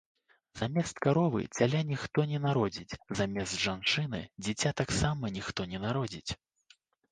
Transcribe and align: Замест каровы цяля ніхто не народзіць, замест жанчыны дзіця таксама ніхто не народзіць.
Замест 0.59 0.95
каровы 1.05 1.41
цяля 1.57 1.81
ніхто 1.91 2.25
не 2.31 2.39
народзіць, 2.47 2.97
замест 3.21 3.55
жанчыны 3.67 4.25
дзіця 4.47 4.75
таксама 4.83 5.33
ніхто 5.39 5.71
не 5.75 5.87
народзіць. 5.87 6.31